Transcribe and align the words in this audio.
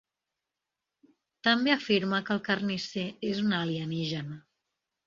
També 1.49 1.75
afirma 1.75 2.23
que 2.31 2.35
el 2.39 2.43
Carnisser 2.49 3.07
és 3.35 3.47
un 3.47 3.57
alienígena. 3.61 4.43